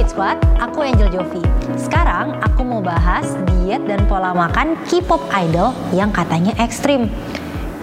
Fit 0.00 0.16
Squad, 0.16 0.40
aku 0.56 0.80
Angel 0.80 1.12
Jovi. 1.12 1.44
Sekarang 1.76 2.32
aku 2.40 2.64
mau 2.64 2.80
bahas 2.80 3.36
diet 3.44 3.84
dan 3.84 4.00
pola 4.08 4.32
makan 4.32 4.72
K-pop 4.88 5.20
idol 5.36 5.76
yang 5.92 6.08
katanya 6.08 6.56
ekstrim. 6.56 7.12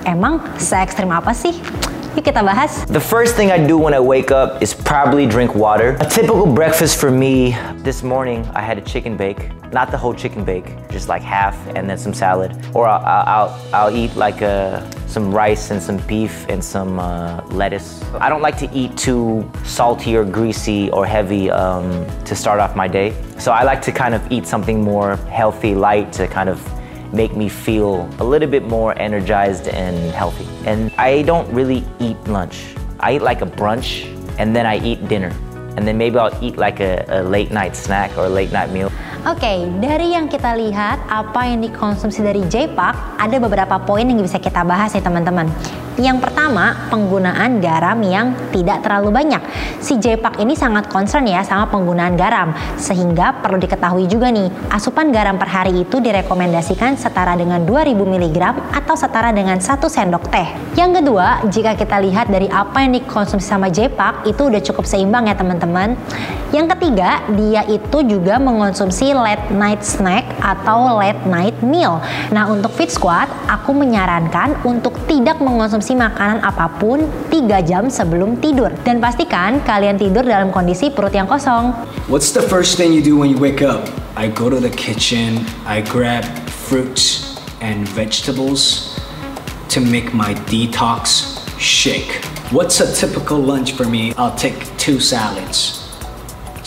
Emang 0.01 0.41
se-ekstrim 0.57 1.13
apa 1.13 1.29
sih? 1.29 1.53
Yuk 2.17 2.25
kita 2.25 2.41
bahas. 2.41 2.81
The 2.89 2.97
first 2.97 3.37
thing 3.37 3.53
I 3.53 3.61
do 3.61 3.77
when 3.77 3.93
I 3.93 4.01
wake 4.01 4.33
up 4.33 4.57
is 4.57 4.73
probably 4.73 5.29
drink 5.29 5.53
water. 5.53 5.93
A 6.01 6.09
typical 6.09 6.49
breakfast 6.49 6.97
for 6.97 7.13
me 7.13 7.53
this 7.85 8.01
morning, 8.01 8.41
I 8.57 8.65
had 8.65 8.81
a 8.81 8.81
chicken 8.81 9.13
bake. 9.13 9.53
Not 9.69 9.93
the 9.93 10.01
whole 10.01 10.17
chicken 10.17 10.41
bake, 10.41 10.65
just 10.89 11.13
like 11.13 11.21
half 11.21 11.53
and 11.77 11.85
then 11.85 11.93
some 11.93 12.17
salad. 12.17 12.57
Or 12.73 12.89
I'll, 12.89 13.05
I'll, 13.05 13.49
I'll 13.69 13.93
eat 13.93 14.17
like 14.17 14.41
a, 14.41 14.81
some 15.05 15.29
rice 15.29 15.69
and 15.69 15.77
some 15.77 16.01
beef 16.09 16.49
and 16.49 16.57
some 16.57 16.97
uh, 16.97 17.45
lettuce. 17.53 18.01
I 18.17 18.29
don't 18.29 18.41
like 18.41 18.57
to 18.65 18.69
eat 18.73 18.97
too 18.97 19.45
salty 19.61 20.17
or 20.17 20.25
greasy 20.25 20.89
or 20.89 21.05
heavy 21.05 21.51
um, 21.51 21.85
to 22.25 22.33
start 22.33 22.59
off 22.59 22.75
my 22.75 22.87
day. 22.87 23.13
So 23.37 23.51
I 23.51 23.61
like 23.61 23.83
to 23.83 23.91
kind 23.91 24.15
of 24.15 24.25
eat 24.31 24.47
something 24.47 24.81
more 24.81 25.17
healthy, 25.29 25.75
light 25.75 26.11
to 26.13 26.25
kind 26.25 26.49
of 26.49 26.57
make 27.13 27.35
me 27.35 27.49
feel 27.49 28.09
a 28.19 28.23
little 28.23 28.47
bit 28.47 28.63
more 28.63 28.97
energized 28.99 29.67
and 29.67 29.95
healthy. 30.11 30.47
And 30.65 30.91
I 30.97 31.21
don't 31.23 31.47
really 31.53 31.83
eat 31.99 32.17
lunch. 32.27 32.75
I 32.99 33.15
eat 33.15 33.21
like 33.21 33.41
a 33.41 33.49
brunch 33.49 34.05
and 34.37 34.55
then 34.55 34.65
I 34.65 34.79
eat 34.79 35.07
dinner. 35.07 35.31
And 35.77 35.87
then 35.87 35.97
maybe 35.97 36.17
I'll 36.17 36.33
eat 36.41 36.57
like 36.57 36.79
a, 36.79 37.05
a 37.07 37.21
late 37.21 37.51
night 37.51 37.75
snack 37.75 38.17
or 38.17 38.25
a 38.25 38.29
late 38.29 38.51
night 38.51 38.71
meal. 38.73 38.91
Oke, 39.27 39.43
okay, 39.43 39.57
dari 39.77 40.15
yang 40.15 40.31
kita 40.31 40.55
lihat 40.55 41.03
apa 41.11 41.51
yang 41.51 41.59
dikonsumsi 41.59 42.23
dari 42.23 42.41
J-Park, 42.47 43.19
ada 43.19 43.37
beberapa 43.37 43.75
poin 43.83 44.07
yang 44.07 44.17
bisa 44.23 44.39
kita 44.39 44.63
bahas 44.63 44.95
ya 44.95 45.03
teman-teman. 45.03 45.51
Yang 45.97 46.29
pertama, 46.29 46.87
penggunaan 46.93 47.57
garam 47.57 47.97
yang 48.05 48.37
tidak 48.53 48.85
terlalu 48.85 49.09
banyak. 49.09 49.41
Si 49.81 49.97
J-Park 49.97 50.37
ini 50.37 50.53
sangat 50.53 50.93
concern 50.93 51.25
ya 51.25 51.41
sama 51.41 51.65
penggunaan 51.73 52.13
garam, 52.13 52.53
sehingga 52.77 53.41
perlu 53.41 53.57
diketahui 53.57 54.05
juga 54.05 54.29
nih, 54.29 54.45
asupan 54.69 55.09
garam 55.09 55.41
per 55.41 55.49
hari 55.49 55.81
itu 55.81 55.97
direkomendasikan 55.97 56.93
setara 57.01 57.33
dengan 57.33 57.65
2000 57.65 57.97
mg 57.97 58.37
atau 58.77 58.93
setara 58.93 59.33
dengan 59.33 59.57
1 59.57 59.89
sendok 59.89 60.29
teh. 60.29 60.45
Yang 60.77 61.01
kedua, 61.01 61.41
jika 61.49 61.73
kita 61.73 61.97
lihat 61.97 62.29
dari 62.29 62.45
apa 62.45 62.85
yang 62.85 62.93
dikonsumsi 63.01 63.49
sama 63.49 63.73
J-Park, 63.73 64.29
itu 64.29 64.53
udah 64.53 64.61
cukup 64.61 64.85
seimbang 64.85 65.25
ya 65.25 65.33
teman-teman. 65.33 65.97
Yang 66.53 66.77
ketiga, 66.77 67.25
dia 67.33 67.65
itu 67.67 68.05
juga 68.07 68.39
mengonsumsi 68.39 69.11
late 69.11 69.51
night 69.51 69.83
snack 69.83 70.23
atau 70.39 70.95
late 70.95 71.25
night 71.27 71.57
meal. 71.59 71.99
Nah, 72.31 72.47
untuk 72.47 72.71
Fit 72.71 72.87
Squad, 72.87 73.27
aku 73.49 73.75
menyarankan 73.75 74.61
untuk 74.63 74.95
tidak 75.11 75.43
mengonsumsi 75.43 75.86
konsumsi 75.87 76.03
makanan 76.03 76.43
apa 76.43 76.67
pun 76.83 76.99
3 77.31 77.63
jam 77.63 77.87
sebelum 77.87 78.35
tidur. 78.43 78.75
Dan 78.83 78.99
pastikan 78.99 79.63
kalian 79.63 79.95
tidur 79.95 80.27
dalam 80.27 80.51
kondisi 80.51 80.91
perut 80.91 81.15
yang 81.15 81.23
kosong. 81.23 81.71
What's 82.11 82.35
the 82.35 82.43
first 82.43 82.75
thing 82.75 82.91
you 82.91 82.99
do 82.99 83.15
when 83.15 83.31
you 83.31 83.39
wake 83.39 83.63
up? 83.63 83.87
I 84.19 84.27
go 84.27 84.51
to 84.51 84.59
the 84.59 84.73
kitchen, 84.73 85.47
I 85.63 85.79
grab 85.79 86.27
fruits 86.67 87.39
and 87.63 87.87
vegetables 87.95 88.91
to 89.71 89.79
make 89.79 90.11
my 90.11 90.35
detox 90.51 91.39
shake. 91.55 92.19
What's 92.51 92.83
a 92.83 92.89
typical 92.91 93.39
lunch 93.39 93.79
for 93.79 93.87
me? 93.87 94.11
I'll 94.19 94.35
take 94.35 94.59
two 94.75 94.99
salads 94.99 95.87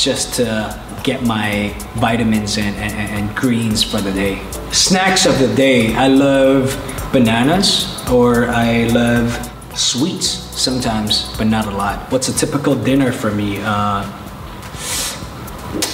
just 0.01 0.41
to 0.41 0.73
get 1.03 1.23
my 1.25 1.75
vitamins 1.95 2.59
and, 2.59 2.75
and, 2.77 2.93
and 2.93 3.37
greens 3.37 3.83
for 3.83 4.01
the 4.01 4.13
day. 4.13 4.41
Snacks 4.73 5.27
of 5.27 5.39
the 5.39 5.53
day, 5.55 5.95
I 5.95 6.09
love 6.09 6.77
bananas 7.13 8.03
or 8.11 8.47
I 8.49 8.85
love 8.89 9.51
sweets 9.75 10.29
sometimes, 10.29 11.35
but 11.37 11.47
not 11.47 11.67
a 11.67 11.71
lot. 11.71 12.11
What's 12.13 12.29
a 12.29 12.35
typical 12.35 12.75
dinner 12.75 13.13
for 13.13 13.31
me? 13.31 13.59
Uh, 13.63 14.05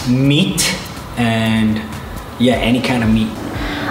meat 0.08 0.62
and 1.16 1.78
yeah, 2.38 2.54
any 2.56 2.80
kind 2.80 3.02
of 3.02 3.10
meat. 3.10 3.30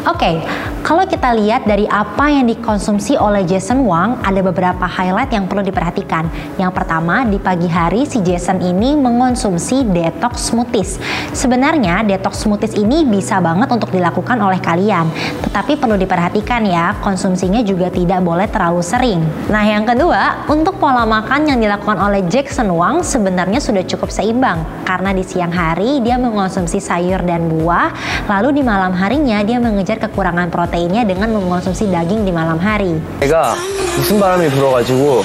Okay, 0.07 0.41
kalau 0.86 1.02
kita 1.09 1.33
lihat 1.33 1.66
dari 1.66 1.89
apa 1.89 2.30
yang 2.30 2.45
dikonsumsi 2.45 3.18
oleh 3.18 3.41
Jason 3.41 3.90
Wang, 3.90 4.22
ada 4.22 4.38
beberapa 4.46 4.85
highlight 4.85 5.34
yang 5.34 5.50
perlu 5.50 5.66
diperhatikan. 5.66 6.29
Yang 6.62 6.78
pertama, 6.78 7.25
di 7.25 7.41
pagi 7.41 7.66
hari 7.66 8.06
si 8.06 8.22
Jason 8.22 8.62
ini 8.62 8.94
mengonsumsi 8.94 9.81
detox 9.81 10.53
smoothies. 10.53 11.01
Sebenarnya 11.34 12.06
detox 12.06 12.45
smoothies 12.45 12.78
ini 12.78 13.01
bisa 13.01 13.41
banget 13.41 13.74
untuk 13.74 13.90
dilakukan 13.90 14.38
oleh 14.38 14.62
kalian, 14.62 15.09
tetapi 15.50 15.74
perlu 15.74 15.97
diperhatikan 15.97 16.62
ya, 16.69 16.94
konsumsinya 17.01 17.66
juga 17.66 17.90
tidak 17.90 18.22
boleh 18.22 18.45
terlalu 18.45 18.85
sering. 18.85 19.25
Nah, 19.50 19.66
yang 19.66 19.90
kedua, 19.90 20.45
untuk 20.53 20.78
pola 20.78 21.01
makan 21.01 21.50
yang 21.50 21.57
dilakukan 21.66 21.97
oleh 21.97 22.22
Jason 22.29 22.69
Wang 22.69 23.01
sebenarnya 23.01 23.57
sudah 23.57 23.81
cukup 23.90 24.13
seimbang 24.13 24.62
karena 24.85 25.18
di 25.18 25.25
siang 25.25 25.50
hari 25.50 25.97
dia 26.06 26.22
mengonsumsi 26.22 26.78
sayur 26.78 27.25
dan 27.25 27.50
buah, 27.50 27.90
lalu 28.29 28.62
di 28.62 28.62
malam 28.62 28.94
harinya 28.94 29.41
dia 29.41 29.57
mengejar 29.57 29.97
kekurangan 29.97 30.53
protein 30.53 30.75
proteinnya 30.75 31.08
dengan 31.08 31.31
mengonsumsi 31.31 31.88
daging 31.88 32.28
di 32.28 32.31
malam 32.36 32.59
hari. 32.59 33.00
제가 33.24 33.56
무슨 33.96 34.19
바람이 34.19 34.50
불어가지고 34.50 35.24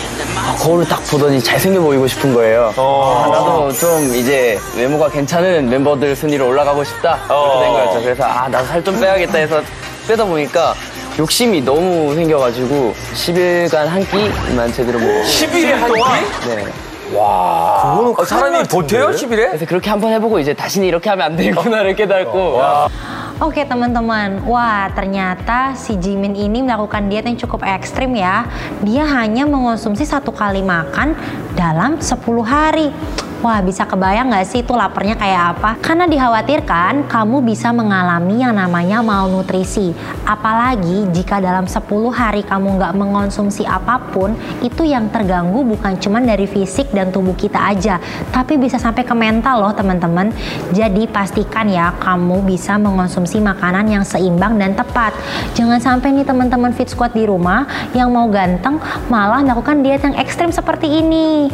거울을 0.62 0.86
딱 0.86 1.02
보더니 1.10 1.42
잘생겨 1.42 1.80
보이고 1.80 2.06
싶은 2.06 2.32
거예요. 2.34 2.72
어. 2.76 3.24
아, 3.26 3.28
나도 3.28 3.72
좀 3.72 4.14
이제 4.14 4.58
외모가 4.76 5.08
괜찮은 5.10 5.68
멤버들 5.68 6.14
순위로 6.14 6.46
올라가고 6.46 6.84
싶다 6.84 7.18
이렇게 7.26 7.60
된 7.64 7.72
거였죠. 7.72 8.02
그래서 8.02 8.24
아 8.24 8.48
나도 8.48 8.66
살 8.66 8.80
좀 8.84 8.98
빼야겠다 9.00 9.38
해서 9.38 9.60
빼다 10.08 10.24
보니까 10.24 10.74
욕심이 11.18 11.60
너무 11.60 12.14
생겨가지고 12.14 12.94
10일간 13.14 13.74
한 13.86 14.06
끼만 14.06 14.72
제대로 14.72 14.98
먹고 15.00 15.22
10일에 15.24 15.72
한 15.72 15.92
끼? 15.92 16.48
네. 16.48 16.64
와, 17.13 17.91
그거는 17.91 18.13
아, 18.17 18.25
사람이 18.25 18.63
버텨요 18.67 19.09
10일에? 19.11 19.53
그래서 19.53 19.65
그렇게 19.65 19.89
한번 19.89 20.11
해보고 20.13 20.39
이제 20.39 20.53
다시는 20.53 20.87
이렇게 20.87 21.09
하면 21.09 21.25
안 21.25 21.35
되구나를 21.35 21.95
깨닫고 21.95 22.53
와. 22.57 22.87
Oke 23.35 23.67
teman-teman, 23.67 24.47
wah 24.47 24.87
ternyata 24.95 25.75
si 25.75 25.99
Jimin 25.99 26.39
ini 26.39 26.63
melakukan 26.63 27.11
diet 27.11 27.27
yang 27.27 27.35
cukup 27.35 27.67
ekstrim 27.67 28.15
ya. 28.15 28.47
Dia 28.79 29.03
hanya 29.03 29.43
mengonsumsi 29.43 30.07
satu 30.07 30.31
kali 30.31 30.63
makan 30.63 31.11
dalam 31.51 31.99
10 31.99 32.15
hari. 32.47 32.95
Wah 33.40 33.64
bisa 33.64 33.88
kebayang 33.88 34.28
nggak 34.28 34.44
sih 34.44 34.60
itu 34.60 34.76
laparnya 34.76 35.16
kayak 35.16 35.56
apa? 35.56 35.80
Karena 35.80 36.04
dikhawatirkan 36.04 37.08
kamu 37.08 37.40
bisa 37.40 37.72
mengalami 37.72 38.44
yang 38.44 38.52
namanya 38.52 39.00
malnutrisi. 39.00 39.96
Apalagi 40.28 41.08
jika 41.08 41.40
dalam 41.40 41.64
10 41.64 41.88
hari 42.12 42.44
kamu 42.44 42.76
nggak 42.76 42.92
mengonsumsi 43.00 43.64
apa 43.64 43.96
pun, 44.12 44.36
itu 44.60 44.84
yang 44.84 45.08
terganggu 45.08 45.64
bukan 45.64 45.96
cuma 45.96 46.20
dari 46.20 46.44
fisik 46.44 46.92
dan 46.92 47.08
tubuh 47.08 47.32
kita 47.32 47.56
aja, 47.56 47.96
tapi 48.28 48.60
bisa 48.60 48.76
sampai 48.76 49.08
ke 49.08 49.16
mental 49.16 49.64
loh 49.64 49.72
teman-teman. 49.72 50.28
Jadi 50.76 51.08
pastikan 51.08 51.64
ya 51.72 51.96
kamu 51.96 52.44
bisa 52.44 52.76
mengonsumsi 52.76 53.40
makanan 53.40 53.88
yang 53.88 54.04
seimbang 54.04 54.60
dan 54.60 54.76
tepat. 54.76 55.16
Jangan 55.56 55.80
sampai 55.80 56.12
nih 56.12 56.28
teman-teman 56.28 56.76
fit 56.76 56.92
squad 56.92 57.16
di 57.16 57.24
rumah 57.24 57.64
yang 57.96 58.12
mau 58.12 58.28
ganteng 58.28 58.76
malah 59.08 59.40
melakukan 59.40 59.80
diet 59.80 60.04
yang 60.04 60.12
ekstrim 60.20 60.52
seperti 60.52 61.00
ini. 61.00 61.48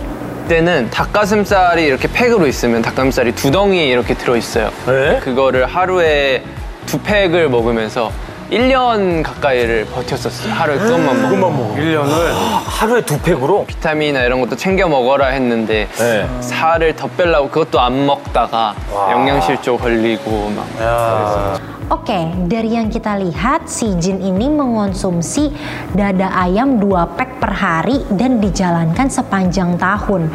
때는 0.47 0.91
닭가슴살이 0.91 1.84
이렇게 1.84 2.09
팩으로 2.09 2.47
있으면 2.47 2.83
닭가슴살이 2.83 3.33
두 3.34 3.51
덩이 3.51 3.89
이렇게 3.89 4.15
들어있어요. 4.15 4.71
네? 4.87 5.21
그거를 5.23 5.67
하루에 5.67 6.43
두 6.87 6.99
팩을 7.01 7.49
먹으면서 7.49 8.11
1년 8.51 9.25
가까이를 9.25 9.87
버텼었어요. 9.87 10.53
하루에 10.55 10.79
그것만 10.79 11.21
먹고. 11.23 11.34
그것만 11.34 11.57
먹어. 11.59 11.75
1년을 11.75 12.33
하루에 12.65 13.01
두 13.01 13.19
팩으로? 13.21 13.65
비타민이나 13.67 14.23
이런 14.23 14.41
것도 14.41 14.55
챙겨 14.57 14.87
먹어라 14.87 15.27
했는데 15.29 15.89
네. 15.99 16.29
살을 16.41 16.95
더 16.95 17.09
빼려고 17.09 17.49
그것도 17.49 17.81
안 17.81 18.07
먹다가 18.07 18.75
와. 18.93 19.11
영양실조 19.13 19.78
걸리고 19.78 20.53
막 20.55 20.65
그랬어요. 20.77 21.75
Oke, 21.86 22.10
okay, 22.10 22.34
dari 22.50 22.74
yang 22.74 22.91
kita 22.91 23.14
lihat 23.14 23.70
si 23.70 23.86
Jin 24.02 24.19
ini 24.19 24.50
mengonsumsi 24.50 25.54
dada 25.94 26.34
ayam 26.34 26.82
dua 26.82 27.06
pack 27.06 27.38
per 27.38 27.54
hari 27.54 28.02
dan 28.10 28.42
dijalankan 28.42 29.06
sepanjang 29.06 29.78
tahun. 29.78 30.26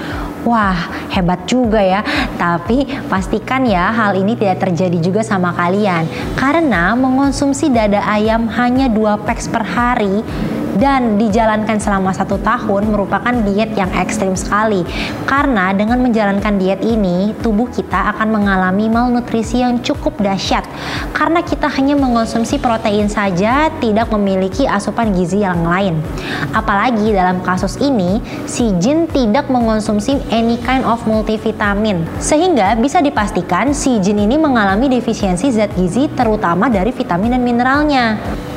Wah, 0.48 0.80
hebat 1.12 1.44
juga 1.52 1.84
ya. 1.84 2.08
Tapi 2.40 2.88
pastikan 3.12 3.68
ya 3.68 3.92
hal 3.92 4.16
ini 4.16 4.40
tidak 4.40 4.64
terjadi 4.64 4.96
juga 5.04 5.28
sama 5.28 5.52
kalian. 5.52 6.08
Karena 6.40 6.96
mengonsumsi 6.96 7.68
dada 7.68 8.00
ayam 8.08 8.48
hanya 8.56 8.88
dua 8.88 9.20
packs 9.20 9.52
per 9.52 9.68
hari 9.68 10.24
dan 10.78 11.20
dijalankan 11.20 11.80
selama 11.80 12.14
satu 12.16 12.40
tahun 12.40 12.92
merupakan 12.92 13.34
diet 13.48 13.74
yang 13.76 13.92
ekstrim 13.98 14.36
sekali. 14.38 14.86
Karena 15.28 15.76
dengan 15.76 16.00
menjalankan 16.00 16.56
diet 16.60 16.84
ini 16.84 17.36
tubuh 17.40 17.68
kita 17.72 18.16
akan 18.16 18.28
mengalami 18.32 18.88
malnutrisi 18.88 19.64
yang 19.64 19.80
cukup 19.84 20.20
dahsyat. 20.20 20.64
Karena 21.12 21.44
kita 21.44 21.68
hanya 21.68 21.98
mengonsumsi 21.98 22.60
protein 22.62 23.08
saja 23.12 23.72
tidak 23.82 24.12
memiliki 24.14 24.68
asupan 24.68 25.12
gizi 25.16 25.44
yang 25.44 25.64
lain. 25.66 26.00
Apalagi 26.52 27.12
dalam 27.16 27.44
kasus 27.44 27.80
ini 27.82 28.22
si 28.48 28.72
Jin 28.80 29.08
tidak 29.10 29.48
mengonsumsi 29.52 30.20
any 30.32 30.60
kind 30.62 30.84
of 30.88 31.04
multivitamin. 31.08 32.04
Sehingga 32.22 32.78
bisa 32.78 33.00
dipastikan 33.00 33.72
si 33.76 34.00
Jin 34.00 34.22
ini 34.22 34.36
mengalami 34.38 34.92
defisiensi 34.92 35.50
zat 35.52 35.74
gizi 35.76 36.12
terutama 36.12 36.68
dari 36.68 36.92
vitamin 36.92 37.34
dan 37.38 37.42
mineralnya 37.42 38.06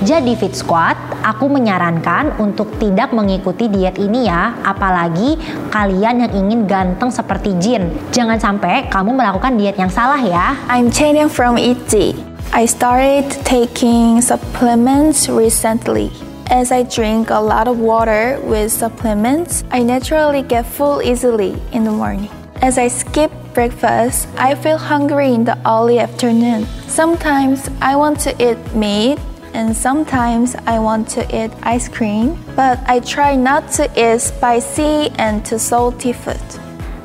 Jadi 0.05 0.37
Fit 0.37 0.53
Squad, 0.53 1.01
aku 1.25 1.49
menyarankan 1.49 2.37
untuk 2.37 2.77
tidak 2.77 3.17
mengikuti 3.17 3.73
diet 3.73 3.97
ini 3.97 4.29
ya, 4.29 4.53
apalagi 4.61 5.41
kalian 5.73 6.29
yang 6.29 6.33
ingin 6.45 6.61
ganteng 6.69 7.09
seperti 7.09 7.57
Jin. 7.57 7.89
Jangan 8.13 8.37
sampai 8.37 8.85
kamu 8.93 9.17
melakukan 9.17 9.57
diet 9.57 9.81
yang 9.81 9.89
salah 9.89 10.21
ya. 10.21 10.61
I'm 10.69 10.93
Channing 10.93 11.33
from 11.33 11.57
Itzy. 11.57 12.13
I 12.53 12.69
started 12.69 13.33
taking 13.49 14.21
supplements 14.21 15.25
recently. 15.33 16.13
As 16.53 16.69
I 16.69 16.85
drink 16.85 17.33
a 17.33 17.41
lot 17.41 17.65
of 17.65 17.81
water 17.81 18.37
with 18.45 18.69
supplements, 18.77 19.65
I 19.73 19.81
naturally 19.81 20.45
get 20.45 20.69
full 20.69 21.01
easily 21.01 21.57
in 21.73 21.89
the 21.89 21.97
morning. 21.97 22.29
As 22.61 22.77
I 22.77 22.93
skip 22.93 23.33
breakfast, 23.57 24.29
I 24.37 24.53
feel 24.53 24.77
hungry 24.77 25.33
in 25.33 25.49
the 25.49 25.57
early 25.65 25.97
afternoon. 25.97 26.69
Sometimes 26.93 27.73
I 27.81 27.97
want 27.97 28.21
to 28.29 28.37
eat 28.37 28.61
meat 28.77 29.17
and 29.55 29.71
sometimes 29.71 30.59
I 30.67 30.83
want 30.83 31.09
to 31.17 31.23
eat 31.31 31.55
ice 31.63 31.89
cream, 31.89 32.37
but 32.59 32.83
I 32.85 33.01
try 33.01 33.39
not 33.39 33.71
to 33.79 33.89
eat 33.95 34.21
spicy 34.21 35.15
and 35.17 35.47
too 35.47 35.63
salty 35.63 36.13
food. 36.13 36.43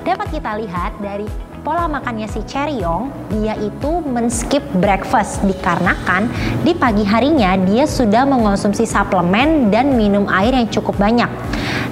Dapat 0.04 0.34
kita 0.34 0.58
lihat 0.58 0.98
dari 0.98 1.30
pola 1.62 1.86
makannya 1.86 2.26
si 2.26 2.42
Cheryong, 2.50 3.14
dia 3.30 3.54
itu 3.62 4.02
men-skip 4.02 4.66
breakfast 4.82 5.46
dikarenakan 5.46 6.28
di 6.66 6.74
pagi 6.74 7.06
harinya 7.06 7.54
dia 7.62 7.86
sudah 7.86 8.26
mengonsumsi 8.26 8.90
suplemen 8.90 9.70
dan 9.70 9.94
minum 9.94 10.26
air 10.28 10.52
yang 10.52 10.68
cukup 10.74 10.98
banyak. 10.98 11.30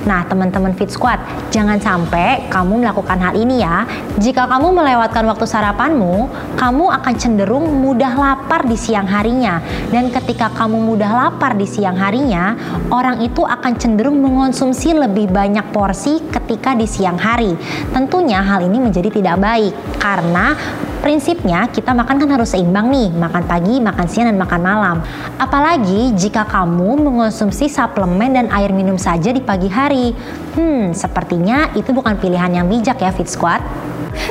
Nah, 0.05 0.27
teman-teman 0.27 0.75
Fit 0.77 0.91
Squad, 0.91 1.17
jangan 1.49 1.81
sampai 1.81 2.45
kamu 2.51 2.85
melakukan 2.85 3.17
hal 3.17 3.33
ini 3.33 3.63
ya. 3.63 3.87
Jika 4.21 4.45
kamu 4.45 4.75
melewatkan 4.75 5.25
waktu 5.25 5.45
sarapanmu, 5.49 6.29
kamu 6.59 6.85
akan 7.01 7.13
cenderung 7.17 7.65
mudah 7.81 8.13
lapar 8.13 8.67
di 8.67 8.77
siang 8.77 9.09
harinya. 9.09 9.63
Dan 9.89 10.13
ketika 10.13 10.53
kamu 10.53 10.77
mudah 10.83 11.09
lapar 11.09 11.57
di 11.57 11.65
siang 11.65 11.97
harinya, 11.97 12.53
orang 12.93 13.23
itu 13.25 13.41
akan 13.41 13.73
cenderung 13.79 14.21
mengonsumsi 14.21 14.93
lebih 14.93 15.31
banyak 15.31 15.65
porsi 15.73 16.21
ketika 16.29 16.77
di 16.77 16.85
siang 16.85 17.17
hari. 17.17 17.55
Tentunya 17.95 18.43
hal 18.43 18.61
ini 18.67 18.77
menjadi 18.77 19.09
tidak 19.09 19.39
baik 19.39 19.73
karena 19.97 20.53
prinsipnya 20.99 21.69
kita 21.69 21.93
makan 21.93 22.19
kan 22.19 22.29
harus 22.33 22.51
seimbang 22.51 22.89
nih, 22.91 23.09
makan 23.13 23.43
pagi, 23.45 23.79
makan 23.79 24.05
siang, 24.09 24.27
dan 24.29 24.37
makan 24.37 24.61
malam. 24.61 24.97
Apalagi 25.37 26.13
jika 26.17 26.43
kamu 26.49 26.99
mengonsumsi 26.99 27.69
suplemen 27.71 28.35
dan 28.35 28.47
air 28.51 28.73
minum 28.73 28.99
saja 28.99 29.29
di 29.29 29.39
pagi 29.39 29.69
hari. 29.71 30.11
Hmm, 30.57 30.91
sepertinya 30.91 31.71
itu 31.77 31.93
bukan 31.93 32.17
pilihan 32.17 32.51
yang 32.51 32.65
bijak 32.67 32.99
ya 32.99 33.13
Fit 33.13 33.29
Squad. 33.29 33.61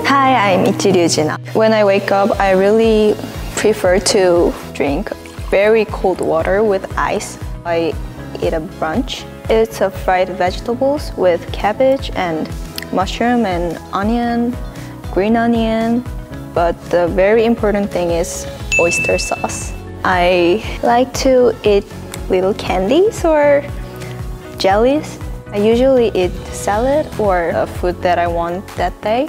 Hi, 0.05 0.53
I'm 0.53 0.67
Ichiryu 0.67 1.07
Jina. 1.07 1.39
When 1.55 1.71
I 1.71 1.87
wake 1.87 2.11
up, 2.11 2.35
I 2.43 2.53
really 2.53 3.15
prefer 3.55 4.03
to 4.13 4.51
drink 4.75 5.15
very 5.49 5.87
cold 5.89 6.21
water 6.21 6.67
with 6.67 6.85
ice. 6.99 7.39
I 7.65 7.95
eat 8.43 8.53
a 8.53 8.61
brunch. 8.83 9.25
It's 9.49 9.81
a 9.81 9.91
fried 9.91 10.29
vegetables 10.35 11.15
with 11.17 11.47
cabbage 11.53 12.11
and 12.19 12.51
mushroom 12.93 13.47
and 13.47 13.79
onion, 13.95 14.55
green 15.15 15.37
onion. 15.37 16.03
But 16.57 16.81
the 16.89 17.07
very 17.09 17.45
important 17.45 17.93
thing 17.93 18.13
is 18.17 18.49
oyster 18.81 19.19
sauce. 19.19 19.75
I 20.09 20.65
like 20.83 21.13
to 21.29 21.53
eat 21.63 21.85
little 22.31 22.55
candies 22.55 23.27
or 23.27 23.61
jellies. 24.57 25.19
I 25.53 25.59
usually 25.59 26.09
eat 26.17 26.33
salad 26.57 27.05
or 27.21 27.53
a 27.53 27.67
food 27.67 28.01
that 28.01 28.19
I 28.19 28.27
want 28.27 28.67
that 28.81 28.97
day. 29.03 29.29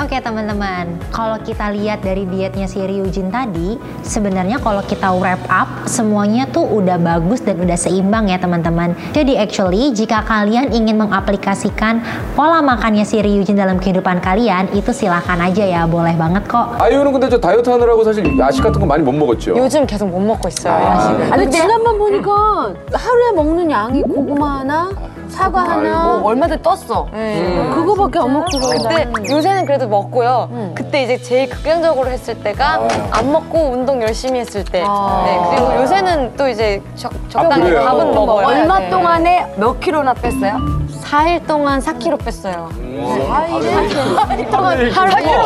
Oke 0.00 0.18
teman-teman, 0.18 0.98
kalau 1.14 1.38
kita 1.46 1.70
lihat 1.70 2.02
dari 2.02 2.26
dietnya 2.26 2.66
si 2.66 2.82
Ryujin 2.82 3.30
tadi, 3.30 3.78
sebenarnya 4.02 4.58
kalau 4.58 4.82
kita 4.82 5.14
wrap 5.14 5.38
up, 5.46 5.68
semuanya 5.86 6.48
tuh 6.50 6.64
udah 6.64 6.98
bagus 6.98 7.38
dan 7.44 7.60
udah 7.62 7.78
seimbang 7.78 8.26
ya 8.26 8.40
teman-teman. 8.40 8.98
Jadi 9.14 9.38
actually, 9.38 9.94
jika 9.94 10.26
kalian 10.26 10.74
ingin 10.74 10.98
mengaplikasikan 10.98 12.02
pola 12.34 12.58
makannya 12.58 13.06
si 13.06 13.22
Ryujin 13.22 13.54
dalam 13.54 13.78
kehidupan 13.78 14.18
kalian, 14.18 14.74
itu 14.74 14.90
silahkan 14.90 15.38
aja 15.38 15.62
ya, 15.62 15.86
boleh 15.86 16.18
banget 16.18 16.50
kok. 16.50 16.82
아이유는 16.82 17.12
근데 17.12 17.28
저 17.30 17.38
다이어트 17.38 17.70
하느라고 17.70 18.02
사실 18.02 18.26
야식 18.26 18.64
같은 18.64 18.80
거 18.82 18.86
많이 18.88 19.04
못 19.06 19.12
먹었죠. 19.12 19.54
요즘 19.54 19.86
계속 19.86 20.10
못 20.10 20.18
먹고 20.18 20.48
있어요, 20.48 20.82
야식을. 20.82 21.30
아니 21.30 21.46
지난번 21.46 21.98
보니까 22.00 22.74
하루에 22.90 23.28
먹는 23.36 23.70
양이 23.70 24.02
고구마 24.02 24.66
하나, 24.66 24.90
사과 25.29 25.61
하나, 25.63 26.13
아이고. 26.13 26.27
얼마들 26.27 26.61
떴어. 26.61 27.07
네. 27.11 27.69
그거밖에 27.73 28.19
안 28.19 28.33
먹고 28.33 28.45
그때 28.59 29.07
요새는 29.29 29.65
그래도 29.65 29.87
먹고요. 29.87 30.71
그때 30.75 31.03
이제 31.03 31.17
제일 31.17 31.49
극단적으로 31.49 32.09
했을 32.09 32.41
때가 32.41 32.87
안 33.11 33.31
먹고 33.31 33.57
운동 33.71 34.01
열심히 34.01 34.39
했을 34.39 34.63
때. 34.63 34.81
네. 34.81 35.39
그리고 35.49 35.75
요새는 35.81 36.35
또 36.37 36.47
이제 36.47 36.81
적, 36.95 37.11
적당히 37.29 37.63
그래요? 37.63 37.85
밥은 37.85 38.11
먹어요. 38.13 38.47
얼마 38.47 38.79
네. 38.79 38.89
동안에 38.89 39.53
몇 39.57 39.79
킬로나 39.79 40.13
뺐어요? 40.13 40.57
4일 41.03 41.45
동안 41.47 41.79
4kg 41.79 42.23
뺐어요. 42.23 42.69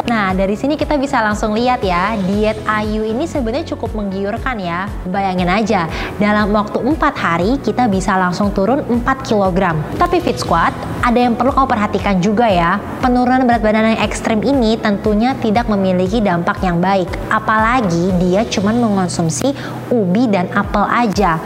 Nah, 0.07 0.35
dari 0.35 0.55
sini 0.55 0.75
kita 0.79 0.95
bisa 0.95 1.19
langsung 1.23 1.55
lihat 1.55 1.83
ya, 1.83 2.15
diet 2.27 2.59
Ayu 2.67 3.03
ini 3.03 3.27
sebenarnya 3.27 3.75
cukup 3.75 3.95
menggiurkan 3.95 4.59
ya. 4.59 4.87
Bayangin 5.07 5.49
aja, 5.49 5.87
dalam 6.19 6.51
waktu 6.53 6.79
4 6.79 6.95
hari 7.17 7.51
kita 7.59 7.87
bisa 7.87 8.15
langsung 8.15 8.51
turun 8.53 8.83
4 8.87 9.27
kg. 9.27 9.75
Tapi 9.97 10.21
Fit 10.21 10.37
Squad, 10.37 10.71
ada 11.01 11.17
yang 11.17 11.33
perlu 11.33 11.49
kamu 11.51 11.67
perhatikan 11.67 12.21
juga 12.21 12.45
ya. 12.45 12.77
Penurunan 13.01 13.43
berat 13.49 13.65
badan 13.65 13.97
yang 13.97 14.01
ekstrim 14.05 14.45
ini 14.45 14.77
tentunya 14.77 15.33
tidak 15.41 15.65
memiliki 15.65 16.21
dampak 16.21 16.61
yang 16.61 16.77
baik. 16.77 17.09
Apalagi 17.33 18.13
dia 18.21 18.45
cuma 18.45 18.69
mengonsumsi 18.69 19.49
ubi 19.89 20.29
dan 20.29 20.47
apel 20.53 20.85
aja. 20.85 21.41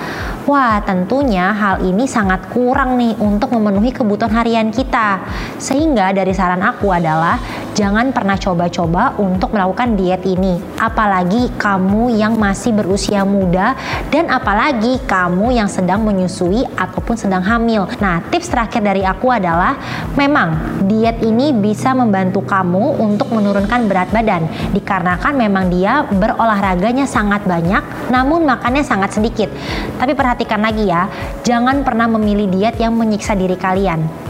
Wah, 0.46 0.78
tentunya 0.84 1.50
hal 1.56 1.81
ini 1.81 2.06
sangat 2.06 2.54
kurang 2.54 3.01
nih 3.01 3.18
untuk 3.18 3.50
memenuhi 3.56 3.90
kebutuhan 3.90 4.30
harian 4.30 4.69
kita. 4.69 5.24
Sehingga 5.58 5.94
dari 5.95 6.36
saran 6.36 6.59
aku 6.59 6.92
adalah 6.92 7.39
jangan 7.75 8.12
pernah 8.12 8.36
coba-coba 8.39 9.15
untuk 9.19 9.51
melakukan 9.56 9.95
diet 9.95 10.24
ini. 10.27 10.59
Apalagi 10.80 11.51
kamu 11.56 12.15
yang 12.15 12.36
masih 12.36 12.75
berusia 12.75 13.24
muda 13.24 13.75
dan 14.12 14.27
apalagi 14.31 15.00
kamu 15.07 15.56
yang 15.56 15.68
sedang 15.71 16.03
menyusui 16.03 16.63
ataupun 16.75 17.15
sedang 17.15 17.44
hamil. 17.44 17.88
Nah, 18.03 18.24
tips 18.27 18.51
terakhir 18.51 18.83
dari 18.83 19.03
aku 19.03 19.31
adalah 19.31 19.75
memang 20.19 20.83
diet 20.88 21.19
ini 21.24 21.51
bisa 21.56 21.92
membantu 21.95 22.44
kamu 22.44 23.00
untuk 23.00 23.31
menurunkan 23.31 23.88
berat 23.88 24.12
badan 24.12 24.48
dikarenakan 24.71 25.33
memang 25.36 25.71
dia 25.71 26.07
berolahraganya 26.07 27.07
sangat 27.07 27.44
banyak 27.44 28.12
namun 28.12 28.44
makannya 28.44 28.83
sangat 28.83 29.15
sedikit. 29.15 29.51
Tapi 29.95 30.15
perhatikan 30.15 30.63
lagi 30.63 30.88
ya, 30.88 31.07
jangan 31.44 31.83
pernah 31.83 32.07
memilih 32.07 32.48
diet 32.51 32.80
yang 32.80 32.95
menyiksa 32.95 33.36
diri 33.36 33.56
kalian. 33.59 34.25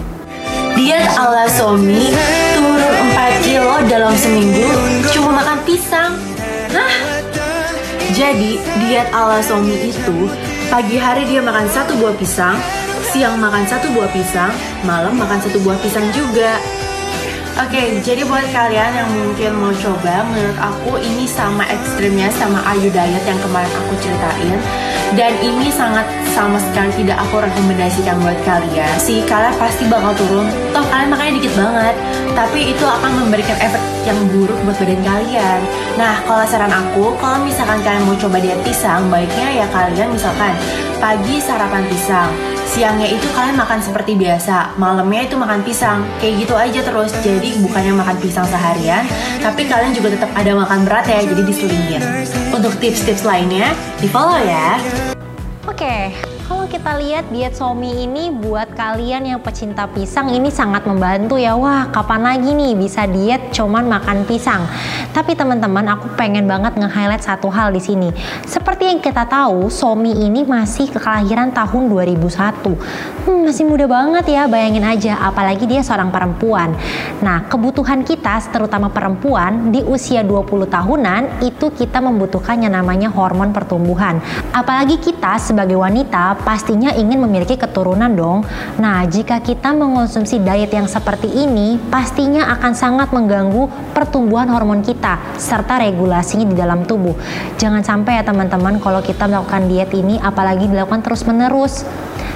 Diet 0.76 1.08
ala 1.16 1.48
Somi 1.48 2.12
turun 2.52 2.96
4 3.16 3.48
kilo 3.48 3.80
dalam 3.88 4.12
seminggu 4.20 4.68
cuma 5.16 5.40
makan 5.40 5.64
pisang. 5.64 6.20
Hah? 6.76 6.92
Jadi 8.12 8.60
diet 8.84 9.08
ala 9.16 9.40
Somi 9.40 9.88
itu 9.88 10.28
pagi 10.68 11.00
hari 11.00 11.24
dia 11.32 11.40
makan 11.40 11.72
satu 11.72 11.96
buah 11.96 12.12
pisang, 12.20 12.60
siang 13.08 13.40
makan 13.40 13.64
satu 13.64 13.88
buah 13.96 14.12
pisang, 14.12 14.52
malam 14.84 15.16
makan 15.16 15.40
satu 15.40 15.64
buah 15.64 15.80
pisang 15.80 16.12
juga. 16.12 16.60
Oke, 17.56 18.04
jadi 18.04 18.28
buat 18.28 18.44
kalian 18.52 18.92
yang 19.00 19.10
mungkin 19.16 19.56
mau 19.56 19.72
coba, 19.72 20.28
menurut 20.28 20.60
aku 20.60 21.00
ini 21.00 21.24
sama 21.24 21.64
ekstrimnya 21.72 22.28
sama 22.36 22.60
Ayu 22.68 22.92
Diet 22.92 23.24
yang 23.24 23.40
kemarin 23.40 23.72
aku 23.80 23.96
ceritain. 24.04 24.60
Dan 25.16 25.32
ini 25.40 25.72
sangat 25.72 26.04
sama 26.36 26.60
sekali 26.60 26.92
tidak 27.00 27.16
aku 27.24 27.40
rekomendasikan 27.40 28.20
buat 28.20 28.36
kalian. 28.44 28.92
Si 29.00 29.24
kalian 29.24 29.56
pasti 29.56 29.88
bakal 29.88 30.12
turun, 30.20 30.52
toh 30.76 30.84
kalian 30.92 31.08
makannya 31.16 31.40
dikit 31.40 31.56
banget. 31.56 31.96
Tapi 32.36 32.60
itu 32.76 32.84
akan 32.84 33.12
memberikan 33.24 33.56
efek 33.64 33.80
yang 34.04 34.20
buruk 34.36 34.60
buat 34.68 34.76
badan 34.76 35.00
kalian. 35.08 35.60
Nah, 35.96 36.20
kalau 36.28 36.44
saran 36.52 36.76
aku, 36.76 37.16
kalau 37.24 37.40
misalkan 37.40 37.80
kalian 37.88 38.04
mau 38.04 38.20
coba 38.20 38.36
diet 38.44 38.60
pisang 38.68 39.08
Baiknya 39.08 39.64
ya 39.64 39.66
kalian 39.72 40.12
misalkan 40.12 40.52
pagi 41.00 41.40
sarapan 41.40 41.88
pisang 41.88 42.36
Siangnya 42.76 43.08
itu 43.08 43.24
kalian 43.32 43.56
makan 43.56 43.80
seperti 43.80 44.20
biasa, 44.20 44.76
malamnya 44.76 45.24
itu 45.24 45.40
makan 45.40 45.64
pisang. 45.64 46.04
Kayak 46.20 46.44
gitu 46.44 46.54
aja 46.60 46.80
terus. 46.84 47.16
Jadi 47.24 47.56
bukannya 47.64 47.96
makan 47.96 48.20
pisang 48.20 48.44
seharian, 48.52 49.08
tapi 49.40 49.64
kalian 49.64 49.96
juga 49.96 50.12
tetap 50.12 50.28
ada 50.36 50.52
makan 50.60 50.84
berat 50.84 51.08
ya, 51.08 51.24
jadi 51.24 51.40
diselingin. 51.48 52.04
Untuk 52.52 52.76
tips-tips 52.84 53.24
lainnya, 53.24 53.72
di 53.96 54.12
follow 54.12 54.36
ya. 54.44 54.76
Oke, 55.72 56.12
kalau 56.20 56.25
kalau 56.46 56.70
kita 56.70 56.94
lihat 57.02 57.26
diet 57.34 57.58
Somi 57.58 58.06
ini 58.06 58.30
buat 58.30 58.78
kalian 58.78 59.26
yang 59.34 59.42
pecinta 59.42 59.90
pisang 59.90 60.30
ini 60.30 60.54
sangat 60.54 60.86
membantu 60.86 61.42
ya. 61.42 61.58
Wah, 61.58 61.90
kapan 61.90 62.22
lagi 62.22 62.54
nih 62.54 62.78
bisa 62.78 63.10
diet 63.10 63.50
cuman 63.50 63.90
makan 63.90 64.30
pisang. 64.30 64.62
Tapi 65.10 65.34
teman-teman, 65.34 65.82
aku 65.90 66.14
pengen 66.14 66.46
banget 66.46 66.78
nge-highlight 66.78 67.26
satu 67.26 67.50
hal 67.50 67.74
di 67.74 67.82
sini. 67.82 68.14
Seperti 68.46 68.94
yang 68.94 69.02
kita 69.02 69.26
tahu, 69.26 69.74
Somi 69.74 70.14
ini 70.14 70.46
masih 70.46 70.94
kelahiran 70.94 71.50
tahun 71.50 71.90
2001. 71.90 72.78
Hmm, 73.26 73.50
masih 73.50 73.66
muda 73.66 73.90
banget 73.90 74.26
ya, 74.30 74.46
bayangin 74.46 74.86
aja. 74.86 75.18
Apalagi 75.26 75.66
dia 75.66 75.82
seorang 75.82 76.14
perempuan. 76.14 76.78
Nah, 77.26 77.50
kebutuhan 77.50 78.06
kita, 78.06 78.38
terutama 78.54 78.94
perempuan, 78.94 79.74
di 79.74 79.82
usia 79.82 80.22
20 80.22 80.70
tahunan, 80.70 81.42
itu 81.42 81.74
kita 81.74 81.98
membutuhkan 82.04 82.62
yang 82.62 82.78
namanya 82.78 83.10
hormon 83.10 83.50
pertumbuhan. 83.50 84.22
Apalagi 84.54 85.02
kita 85.02 85.42
sebagai 85.42 85.80
wanita 85.80 86.35
pastinya 86.44 86.92
ingin 86.92 87.22
memiliki 87.22 87.56
keturunan 87.56 88.12
dong. 88.12 88.44
Nah, 88.82 89.06
jika 89.08 89.40
kita 89.40 89.72
mengonsumsi 89.72 90.44
diet 90.44 90.74
yang 90.74 90.90
seperti 90.90 91.32
ini, 91.32 91.80
pastinya 91.88 92.52
akan 92.60 92.74
sangat 92.76 93.16
mengganggu 93.16 93.96
pertumbuhan 93.96 94.52
hormon 94.52 94.84
kita 94.84 95.22
serta 95.40 95.80
regulasinya 95.80 96.44
di 96.44 96.56
dalam 96.58 96.84
tubuh. 96.84 97.16
Jangan 97.56 97.86
sampai 97.86 98.20
ya 98.20 98.24
teman-teman 98.28 98.82
kalau 98.84 99.00
kita 99.00 99.30
melakukan 99.30 99.72
diet 99.72 99.92
ini 99.96 100.20
apalagi 100.20 100.68
dilakukan 100.68 101.06
terus-menerus. 101.06 101.88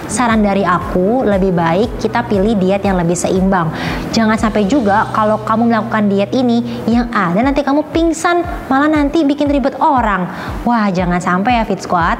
Saran 0.09 0.41
dari 0.41 0.65
aku 0.65 1.21
lebih 1.21 1.53
baik 1.53 2.01
kita 2.01 2.25
pilih 2.25 2.57
diet 2.57 2.81
yang 2.81 2.97
lebih 2.97 3.13
seimbang. 3.13 3.69
Jangan 4.09 4.41
sampai 4.41 4.65
juga 4.65 5.05
kalau 5.13 5.37
kamu 5.45 5.69
melakukan 5.69 6.09
diet 6.09 6.33
ini 6.33 6.65
yang 6.89 7.13
ada 7.13 7.45
nanti 7.45 7.61
kamu 7.61 7.85
pingsan 7.93 8.41
malah 8.73 8.89
nanti 8.89 9.21
bikin 9.21 9.45
ribet 9.53 9.77
orang. 9.77 10.25
Wah, 10.65 10.89
jangan 10.89 11.21
sampai 11.21 11.61
ya 11.61 11.63
Fit 11.69 11.85
Squad. 11.85 12.17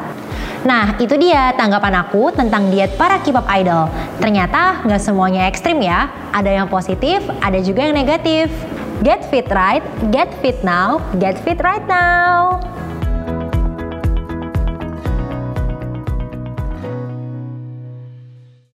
Nah, 0.64 1.00
itu 1.00 1.16
dia 1.16 1.56
tanggapan 1.56 2.04
aku 2.04 2.36
tentang 2.36 2.68
diet 2.68 2.92
para 3.00 3.20
K-pop 3.24 3.48
idol. 3.56 3.88
Ternyata 4.20 4.84
nggak 4.84 5.02
semuanya 5.02 5.48
ekstrim 5.48 5.80
ya. 5.80 6.12
Ada 6.36 6.64
yang 6.64 6.68
positif, 6.68 7.24
ada 7.40 7.60
juga 7.64 7.88
yang 7.88 7.96
negatif. 7.96 8.52
Get 9.00 9.24
fit 9.32 9.48
right, 9.56 9.80
get 10.12 10.28
fit 10.44 10.60
now, 10.60 11.00
get 11.16 11.40
fit 11.40 11.64
right 11.64 11.84
now. 11.88 12.60